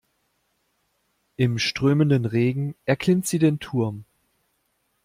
Im 1.35 1.59
strömenden 1.59 2.25
Regen 2.25 2.73
erklimmt 2.87 3.27
sie 3.27 3.37
den 3.37 3.59
Turm. 3.59 4.05